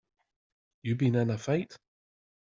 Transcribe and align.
You 0.81 0.95
been 0.95 1.13
in 1.13 1.29
a 1.29 1.37
fight? 1.37 1.77